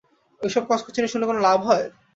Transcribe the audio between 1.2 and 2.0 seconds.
কোনো লাভ হয়?